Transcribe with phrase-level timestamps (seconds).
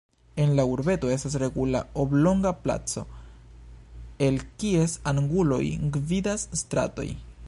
[0.43, 3.03] En la urbeto estas regula oblonga placo,
[4.29, 5.61] el kies anguloj
[5.99, 7.11] gvidas stratoj.